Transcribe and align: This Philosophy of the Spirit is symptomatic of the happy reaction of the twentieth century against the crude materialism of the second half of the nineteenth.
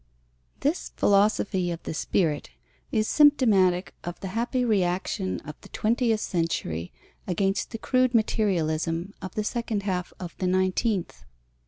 This 0.61 0.89
Philosophy 0.97 1.69
of 1.69 1.83
the 1.83 1.93
Spirit 1.93 2.49
is 2.91 3.07
symptomatic 3.07 3.93
of 4.03 4.19
the 4.19 4.29
happy 4.29 4.65
reaction 4.65 5.39
of 5.41 5.53
the 5.61 5.69
twentieth 5.69 6.21
century 6.21 6.91
against 7.27 7.69
the 7.69 7.77
crude 7.77 8.15
materialism 8.15 9.13
of 9.21 9.35
the 9.35 9.43
second 9.43 9.83
half 9.83 10.11
of 10.19 10.35
the 10.39 10.47
nineteenth. 10.47 11.23